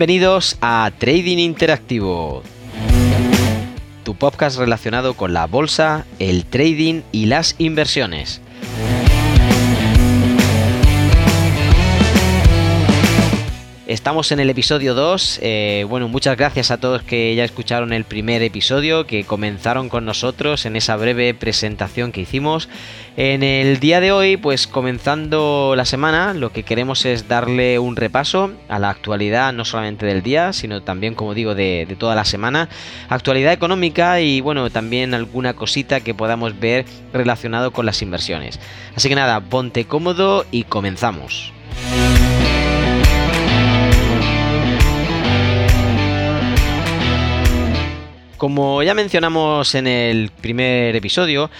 [0.00, 2.42] Bienvenidos a Trading Interactivo,
[4.02, 8.40] tu podcast relacionado con la bolsa, el trading y las inversiones.
[13.90, 15.40] Estamos en el episodio 2.
[15.42, 20.04] Eh, bueno, muchas gracias a todos que ya escucharon el primer episodio, que comenzaron con
[20.04, 22.68] nosotros en esa breve presentación que hicimos.
[23.22, 27.96] En el día de hoy, pues comenzando la semana, lo que queremos es darle un
[27.96, 32.24] repaso a la actualidad, no solamente del día, sino también, como digo, de, toda la
[32.24, 32.70] semana.
[33.10, 38.58] Actualidad económica y, bueno, también alguna cosita que podamos ver relacionado con las inversiones.
[38.96, 41.52] Así que nada, ponte cómodo y comenzamos.
[48.40, 51.50] Como ya mencionamos en el primer episodio,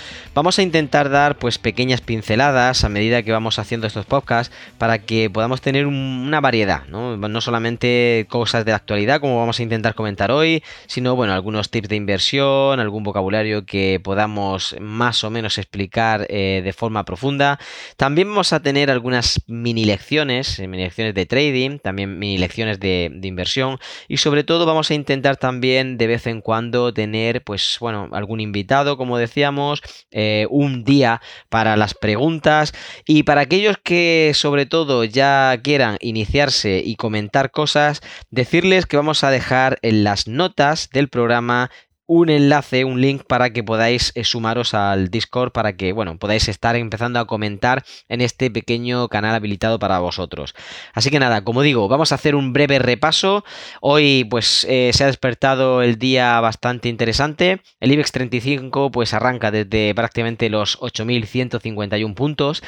[0.40, 5.00] vamos a intentar dar pues pequeñas pinceladas a medida que vamos haciendo estos podcasts para
[5.00, 7.18] que podamos tener una variedad, ¿no?
[7.18, 11.68] no solamente cosas de la actualidad como vamos a intentar comentar hoy, sino bueno, algunos
[11.68, 17.58] tips de inversión, algún vocabulario que podamos más o menos explicar eh, de forma profunda.
[17.98, 22.80] También vamos a tener algunas mini lecciones, eh, mini lecciones de trading, también mini lecciones
[22.80, 27.42] de, de inversión y sobre todo vamos a intentar también de vez en cuando tener,
[27.42, 32.72] pues bueno, algún invitado, como decíamos, eh, un día para las preguntas.
[33.06, 38.00] Y para aquellos que sobre todo ya quieran iniciarse y comentar cosas,
[38.30, 41.70] decirles que vamos a dejar en las notas del programa
[42.10, 46.48] un enlace, un link para que podáis eh, sumaros al Discord para que, bueno, podáis
[46.48, 50.56] estar empezando a comentar en este pequeño canal habilitado para vosotros.
[50.92, 53.44] Así que nada, como digo, vamos a hacer un breve repaso.
[53.80, 57.60] Hoy pues eh, se ha despertado el día bastante interesante.
[57.78, 62.60] El IBEX 35 pues arranca desde prácticamente los 8.151 puntos.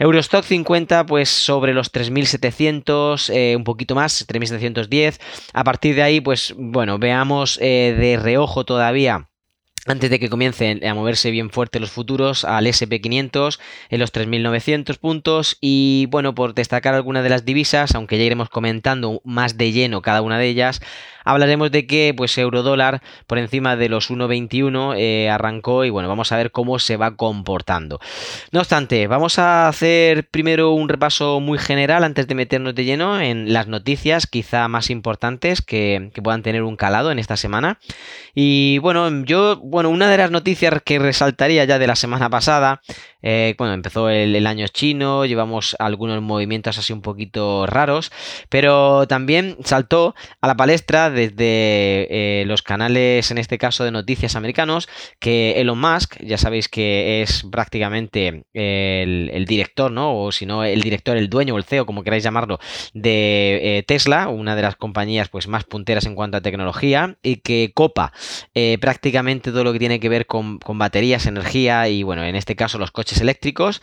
[0.00, 5.18] Eurostock 50 pues sobre los 3.700, eh, un poquito más, 3.710.
[5.54, 9.28] A partir de ahí pues bueno, veamos de reojo toda todavía
[9.86, 13.58] antes de que comiencen a moverse bien fuerte los futuros al SP500
[13.90, 18.48] en los 3.900 puntos y bueno por destacar algunas de las divisas aunque ya iremos
[18.48, 20.80] comentando más de lleno cada una de ellas
[21.24, 26.32] hablaremos de que pues eurodólar por encima de los 1.21 eh, arrancó y bueno, vamos
[26.32, 28.00] a ver cómo se va comportando.
[28.50, 33.20] No obstante, vamos a hacer primero un repaso muy general antes de meternos de lleno
[33.20, 37.78] en las noticias quizá más importantes que, puedan tener un calado en esta semana.
[38.32, 42.82] Y bueno, yo, bueno, una de las noticias que resaltaría ya de la semana pasada
[43.22, 48.10] eh, bueno, empezó el, año chino, llevamos algunos movimientos así un poquito raros,
[48.48, 51.36] pero también saltó a la palestra desde
[52.10, 54.88] eh, los canales, en este caso de noticias americanos,
[55.20, 60.22] que Elon Musk, ya sabéis que es prácticamente el, director, ¿no?
[60.22, 62.58] O si no, el director, el dueño o el CEO, como queráis llamarlo,
[62.94, 67.36] de eh, Tesla, una de las compañías pues, más punteras en cuanto a tecnología, y
[67.36, 68.12] que copa
[68.80, 72.56] prácticamente todo lo que tiene que ver con, con baterías, energía y, bueno, en este
[72.56, 73.82] caso los coches eléctricos,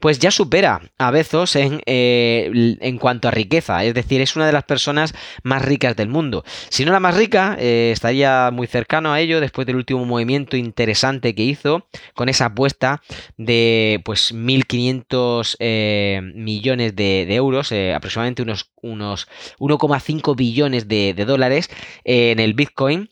[0.00, 3.84] pues ya supera a Bezos en, eh, en, cuanto a riqueza.
[3.84, 6.42] Es decir, es una de las personas más ricas del mundo.
[6.70, 10.56] Si no la más rica, eh, estaría muy cercano a ello después del último movimiento
[10.56, 13.02] interesante que hizo con esa apuesta
[13.36, 21.70] de pues 1.500 eh, millones de, euros, aproximadamente unos, unos 1,5 billones de dólares
[22.04, 23.10] en el Bitcoin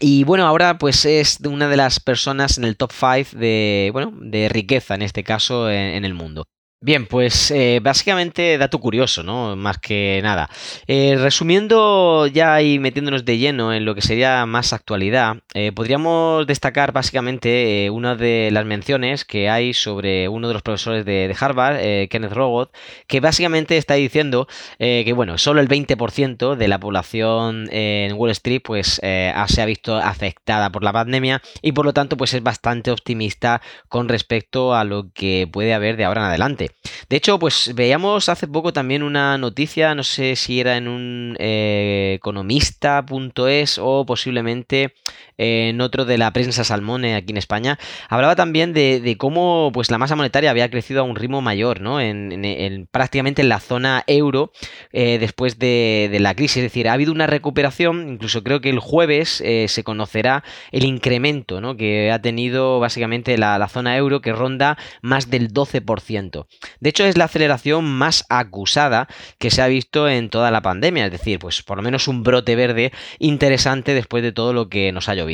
[0.00, 4.12] y bueno, ahora pues es una de las personas en el top 5 de, bueno,
[4.20, 6.46] de riqueza en este caso en el mundo.
[6.84, 9.54] Bien, pues eh, básicamente dato curioso, ¿no?
[9.54, 10.50] Más que nada.
[10.88, 16.44] Eh, resumiendo ya y metiéndonos de lleno en lo que sería más actualidad, eh, podríamos
[16.44, 21.76] destacar básicamente una de las menciones que hay sobre uno de los profesores de, Harvard,
[22.08, 22.74] Kenneth Rogoth,
[23.06, 28.60] que básicamente está diciendo que, bueno, solo el 20% de la población en Wall Street
[28.64, 29.32] pues se
[29.62, 34.08] ha visto afectada por la pandemia y por lo tanto pues es bastante optimista con
[34.08, 36.71] respecto a lo que puede haber de ahora en adelante.
[37.08, 41.36] De hecho, pues veíamos hace poco también una noticia, no sé si era en un
[41.38, 44.94] eh, economista.es o posiblemente
[45.42, 47.78] en otro de la prensa Salmone aquí en España,
[48.08, 52.00] hablaba también de, cómo pues la masa monetaria había crecido a un ritmo mayor, ¿no?
[52.00, 54.52] En, prácticamente en la zona euro
[54.92, 56.58] eh, después de, la crisis.
[56.58, 60.84] Es decir, ha habido una recuperación, incluso creo que el jueves eh, se conocerá el
[60.84, 61.76] incremento ¿no?
[61.76, 66.46] que ha tenido básicamente la, la zona euro que ronda más del 12%.
[66.80, 69.08] De hecho, es la aceleración más acusada
[69.38, 72.22] que se ha visto en toda la pandemia, es decir, pues por lo menos un
[72.22, 75.31] brote verde interesante después de todo lo que nos ha llovido.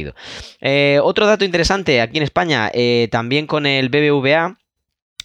[0.61, 4.58] Eh, otro dato interesante aquí en España, eh, también con el BBVA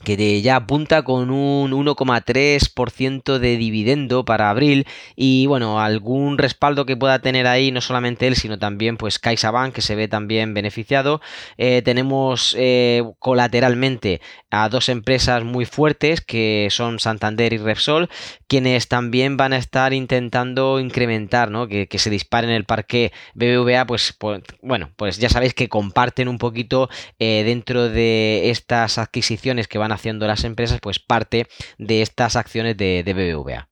[0.04, 4.86] que ya apunta con un 1,3% de dividendo para abril
[5.16, 9.74] y bueno, algún respaldo que pueda tener ahí no solamente él, sino también pues CaixaBank
[9.74, 11.22] que se ve también beneficiado.
[11.58, 14.22] Eh, tenemos eh, colateralmente
[14.52, 18.10] a dos empresas muy fuertes que son Santander y Repsol,
[18.48, 21.68] quienes también van a estar intentando incrementar, ¿no?
[21.68, 26.38] Que, se disparen el parque BBVA, pues, pues, bueno, pues ya sabéis que comparten un
[26.38, 31.48] poquito eh, dentro de estas adquisiciones que van haciendo las empresas, pues parte
[31.78, 33.69] de estas acciones de, BBVA.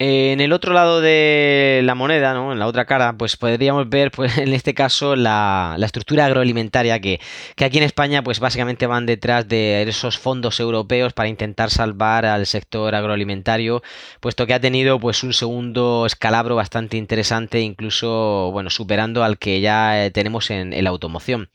[0.00, 2.52] En el otro lado de la moneda, ¿no?
[2.52, 7.20] en la otra cara, pues podríamos ver, pues en este caso, la, estructura agroalimentaria que,
[7.64, 12.44] aquí en España, pues básicamente van detrás de esos fondos europeos para intentar salvar al
[12.46, 13.84] sector agroalimentario,
[14.18, 19.60] puesto que ha tenido, pues, un segundo escalabro bastante interesante, incluso, bueno, superando al que
[19.60, 21.50] ya eh, tenemos en, la automoción.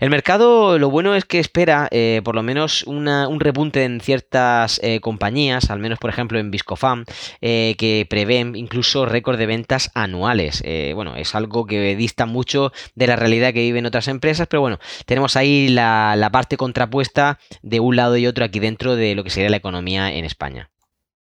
[0.00, 4.80] El mercado, lo bueno es que espera, eh, por lo menos, un repunte en ciertas
[4.82, 7.04] eh, compañías, al menos, por ejemplo, en Viscofam,
[7.40, 10.62] que prevén incluso récord de ventas anuales.
[10.64, 14.60] Eh, bueno, es algo que dista mucho de la realidad que viven otras empresas, pero
[14.60, 19.14] bueno, tenemos ahí la, la parte contrapuesta de un lado y otro aquí dentro de
[19.14, 20.70] lo que sería la economía en España.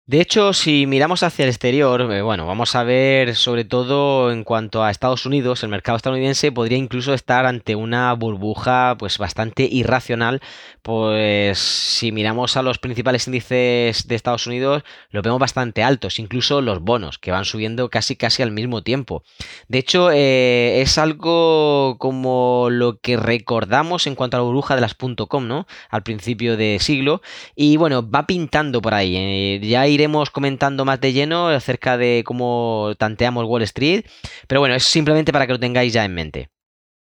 [0.09, 4.45] De hecho, si miramos hacia el exterior, eh, bueno, vamos a ver sobre todo en
[4.45, 9.65] cuanto a Estados Unidos, el mercado estadounidense podría incluso estar ante una burbuja pues bastante
[9.69, 10.41] irracional,
[10.83, 16.61] pues si miramos a los principales índices de Estados Unidos, los vemos bastante altos, incluso
[16.61, 19.25] los bonos, que van subiendo casi casi al mismo tiempo.
[19.67, 24.83] De hecho, eh, es algo como lo que recordamos en cuanto a la burbuja de
[24.83, 25.67] las .com, ¿no?
[25.91, 27.23] Al principio de siglo,
[27.57, 31.99] y bueno, va pintando por ahí, eh, ya hay iremos comentando más de lleno acerca
[31.99, 34.05] de cómo tanteamos Wall Street,
[34.47, 36.51] pero bueno, es simplemente para que lo tengáis ya en mente.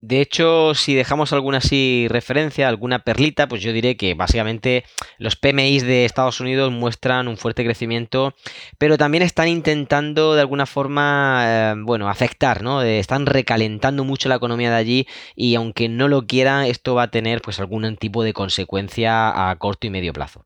[0.06, 4.84] De hecho, si dejamos alguna así referencia, alguna perlita, pues yo diré que básicamente
[5.18, 8.36] los PMIs de Estados Unidos muestran un fuerte crecimiento,
[8.78, 12.82] pero también están intentando de alguna forma, eh, bueno, afectar, ¿no?
[12.82, 15.08] Están recalentando mucho la economía de allí
[15.38, 19.56] y aunque no lo quieran, esto va a tener pues algún tipo de consecuencia a
[19.56, 20.46] corto y medio plazo.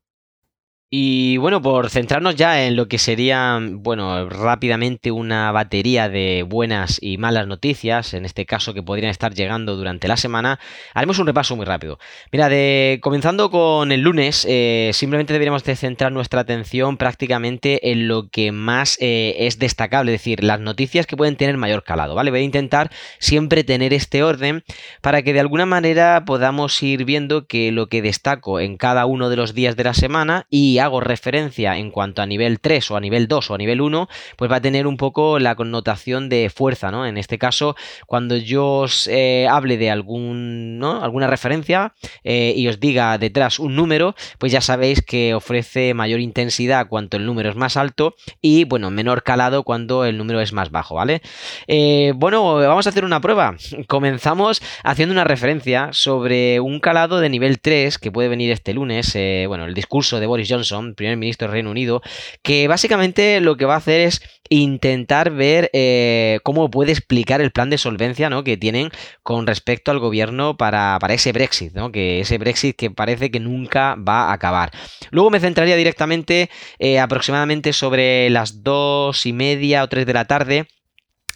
[0.90, 6.96] Y bueno, por centrarnos ya en lo que sería, bueno, rápidamente una batería de buenas
[7.02, 10.58] y malas noticias, en este caso que podrían estar llegando durante la semana,
[10.94, 11.98] haremos un repaso muy rápido.
[12.32, 18.08] Mira, de, comenzando con el lunes, eh, simplemente deberíamos de centrar nuestra atención prácticamente en
[18.08, 22.14] lo que más eh, es destacable, es decir, las noticias que pueden tener mayor calado,
[22.14, 22.30] ¿vale?
[22.30, 24.64] Voy a intentar siempre tener este orden
[25.02, 29.28] para que de alguna manera podamos ir viendo que lo que destaco en cada uno
[29.28, 32.96] de los días de la semana y hago referencia en cuanto a nivel 3 o
[32.96, 36.28] a nivel 2 o a nivel 1, pues va a tener un poco la connotación
[36.28, 37.06] de fuerza, ¿no?
[37.06, 37.76] En este caso,
[38.06, 41.02] cuando yo os eh, hable de algún, ¿no?
[41.02, 41.94] alguna referencia
[42.24, 47.16] eh, y os diga detrás un número, pues ya sabéis que ofrece mayor intensidad cuanto
[47.16, 50.94] el número es más alto y, bueno, menor calado cuando el número es más bajo,
[50.94, 51.22] ¿vale?
[51.66, 53.56] Eh, bueno, vamos a hacer una prueba.
[53.88, 59.16] Comenzamos haciendo una referencia sobre un calado de nivel 3 que puede venir este lunes,
[59.48, 62.02] bueno, el discurso de Boris Johnson primer ministro del Reino Unido,
[62.42, 64.20] que básicamente lo que va a hacer es
[64.50, 68.44] intentar ver eh, cómo puede explicar el plan de solvencia ¿no?
[68.44, 68.90] que tienen
[69.22, 71.92] con respecto al gobierno para, ese Brexit, ¿no?
[71.92, 74.70] que ese Brexit que parece que nunca va a acabar.
[75.10, 80.24] Luego me centraría directamente eh, aproximadamente sobre las dos y media o tres de la
[80.26, 80.66] tarde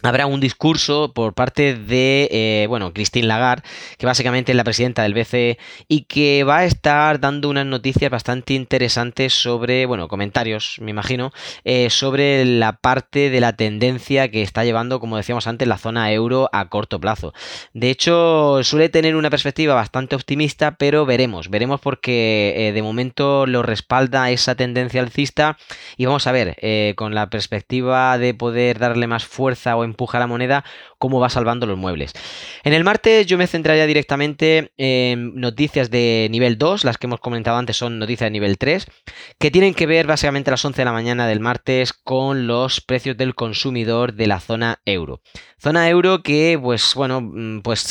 [0.03, 3.63] habrá un discurso por parte de, eh, bueno, Christine Lagarde,
[3.97, 5.57] que básicamente es la presidenta del BCE
[5.87, 11.31] y que va a estar dando unas noticias bastante interesantes sobre, bueno, comentarios, me imagino,
[11.63, 16.11] eh, sobre la parte de la tendencia que está llevando, como decíamos antes, la zona
[16.11, 17.33] euro a corto plazo.
[17.73, 23.45] De hecho, suele tener una perspectiva bastante optimista, pero veremos, veremos porque eh, de momento
[23.45, 25.57] lo respalda esa tendencia alcista
[25.95, 26.57] y vamos a ver,
[26.95, 30.63] con la perspectiva de poder darle más fuerza o empuja la moneda,
[30.97, 32.13] cómo va salvando los muebles.
[32.63, 37.19] En el martes yo me centraría directamente en noticias de nivel 2, las que hemos
[37.19, 38.85] comentado antes son noticias de nivel 3,
[39.39, 42.81] que tienen que ver básicamente a las 11 de la mañana del martes con los
[42.81, 45.21] precios del consumidor de la zona euro.
[45.61, 47.83] Zona euro que, pues bueno, mm, pues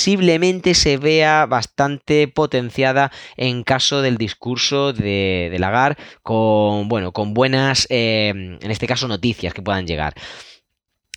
[0.00, 7.34] posiblemente se vea bastante potenciada en caso del discurso de, de Lagarde con, bueno, con
[7.34, 10.14] buenas, eh, en este caso, noticias que puedan llegar.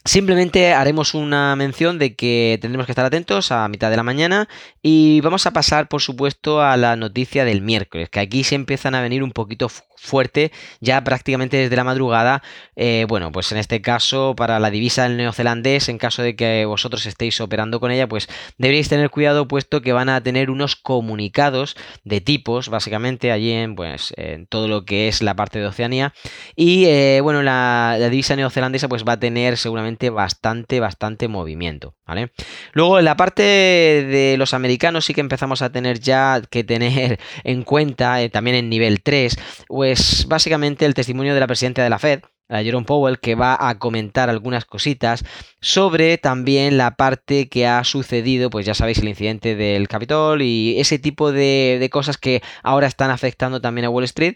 [0.06, 4.50] Simplemente haremos una mención de que tendremos que estar atentos a mitad de la mañana
[4.82, 8.96] y vamos a pasar, por supuesto, a la noticia del miércoles, que aquí se empiezan
[8.96, 9.70] a venir un poquito
[10.04, 12.44] fuerte ya prácticamente desde la madrugada.
[12.76, 16.66] Eh, bueno, pues en este caso para la divisa del neozelandés, en caso de que
[16.66, 20.76] vosotros estéis operando con ella, pues deberíais tener cuidado puesto que van a tener unos
[20.76, 25.68] comunicados de tipos, básicamente allí en, pues, en todo lo que es la parte de
[25.68, 26.14] Oceanía.
[26.58, 31.96] Y eh, bueno, la, la divisa neozelandesa pues va a tener seguramente bastante, bastante movimiento,
[32.06, 32.32] ¿vale?
[32.74, 37.20] Luego en la parte de los americanos sí que empezamos a tener ya que tener
[37.44, 41.90] en cuenta, eh, también en nivel 3, pues básicamente el testimonio de la presidenta de
[41.90, 45.24] la Fed, Jerome Powell, que va a comentar algunas cositas
[45.62, 50.80] sobre también la parte que ha sucedido, pues ya sabéis, el incidente del Capitol y
[50.80, 54.36] ese tipo de, cosas que ahora están afectando también a Wall Street.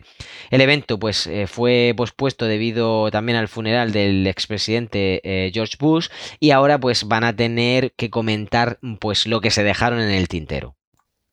[0.50, 6.08] El evento, pues, eh, fue pospuesto debido también al funeral del expresidente eh, George Bush
[6.40, 10.28] y ahora, pues, van a tener que comentar, pues, lo que se dejaron en el
[10.28, 10.76] tintero.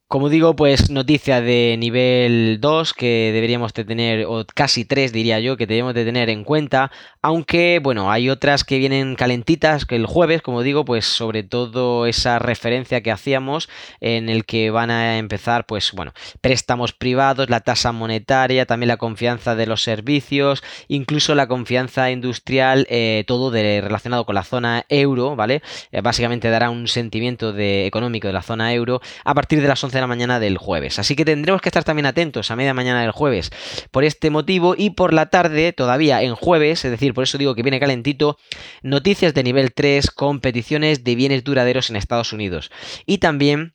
[0.07, 5.39] Como digo, pues noticia de nivel 2 que deberíamos de tener, o casi 3 diría
[5.39, 6.91] yo, que debemos de tener en cuenta,
[7.23, 12.05] aunque bueno, hay otras que vienen calentitas, que el jueves, como digo, pues sobre todo
[12.05, 13.67] esa referencia que hacíamos
[13.99, 18.97] en el que van a empezar, pues bueno, préstamos privados, la tasa monetaria, también la
[18.97, 24.85] confianza de los servicios, incluso la confianza industrial, eh, todo de, relacionado con la zona
[24.87, 25.63] euro, ¿vale?
[25.91, 29.83] Eh, básicamente dará un sentimiento de, económico de la zona euro a partir de las
[29.83, 30.99] 11 de la mañana del jueves.
[30.99, 33.51] Así que tendremos que estar también atentos a media mañana del jueves
[33.91, 37.55] por este motivo y por la tarde, todavía en jueves, es decir, por eso digo
[37.55, 38.37] que viene calentito,
[38.83, 42.71] noticias de nivel 3, competiciones de bienes duraderos en Estados Unidos.
[43.05, 43.74] Y también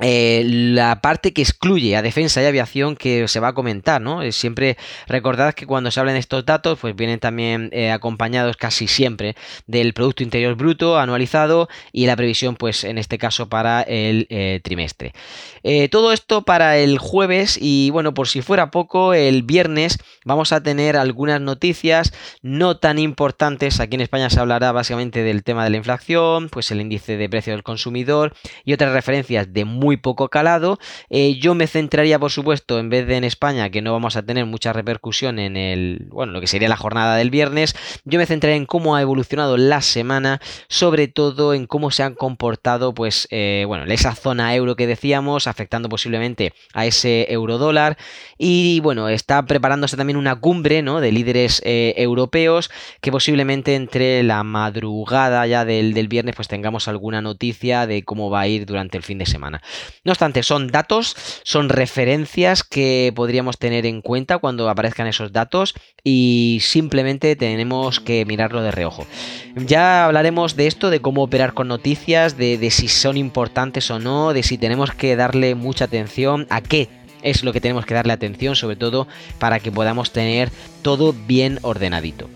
[0.00, 4.22] eh, la parte que excluye a defensa y aviación que se va a comentar, ¿no?
[4.22, 4.76] Eh, siempre
[5.06, 9.36] recordad que cuando se hablan de estos datos, pues vienen también eh, acompañados casi siempre
[9.66, 14.28] del Producto Interior Bruto anualizado y la previsión, pues en este caso para el
[14.62, 15.12] trimestre.
[15.90, 20.62] todo esto para el jueves y bueno, por si fuera poco, el viernes vamos a
[20.62, 22.12] tener algunas noticias
[22.42, 23.80] no tan importantes.
[23.80, 27.28] Aquí en España se hablará básicamente del tema de la inflación, pues el índice de
[27.28, 30.78] precio del consumidor y otras referencias de muy muy poco calado.
[31.08, 34.22] Eh, yo me centraría, por supuesto, en vez de en España, que no vamos a
[34.22, 38.26] tener mucha repercusión en el, bueno, lo que sería la jornada del viernes, yo me
[38.26, 43.28] centraría en cómo ha evolucionado la semana, sobre todo en cómo se han comportado, pues,
[43.30, 47.96] eh, bueno, esa zona euro que decíamos, afectando posiblemente a ese euro dólar.
[48.36, 51.00] Y bueno, está preparándose también una cumbre, ¿no?
[51.00, 57.22] De líderes eh, europeos, que posiblemente entre la madrugada ya del viernes, pues tengamos alguna
[57.22, 59.62] noticia de cómo va a ir durante el fin de semana.
[60.04, 65.74] No obstante, son datos, son referencias que podríamos tener en cuenta cuando aparezcan esos datos
[66.04, 69.06] y simplemente tenemos que mirarlo de reojo.
[69.56, 74.32] Ya hablaremos de esto, de cómo operar con noticias, de, si son importantes o no,
[74.32, 76.88] de si tenemos que darle mucha atención, a qué
[77.22, 79.08] es lo que tenemos que darle atención, sobre todo
[79.38, 80.50] para que podamos tener
[80.82, 82.28] todo bien ordenadito.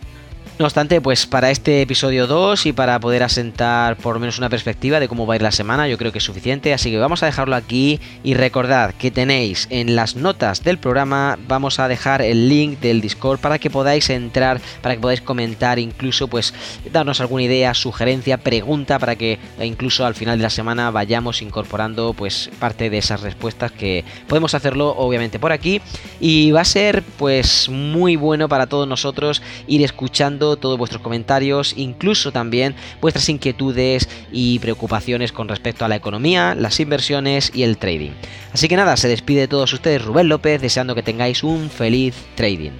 [0.62, 4.48] No obstante, pues para este episodio 2 y para poder asentar por lo menos una
[4.48, 6.98] perspectiva de cómo va a ir la semana, yo creo que es suficiente, así que
[6.98, 11.88] vamos a dejarlo aquí y recordad que tenéis en las notas del programa, vamos a
[11.88, 16.54] dejar el link del Discord para que podáis entrar, para que podáis comentar, incluso pues
[16.92, 22.12] darnos alguna idea, sugerencia, pregunta, para que incluso al final de la semana vayamos incorporando
[22.12, 25.80] pues parte de esas respuestas que podemos hacerlo obviamente por aquí.
[26.20, 31.74] Y va a ser pues muy bueno para todos nosotros ir escuchando todos vuestros comentarios,
[31.76, 37.78] incluso también vuestras inquietudes y preocupaciones con respecto a la economía, las inversiones y el
[37.78, 38.12] trading.
[38.52, 42.14] Así que nada, se despide de todos ustedes Rubén López deseando que tengáis un feliz
[42.34, 42.72] trading.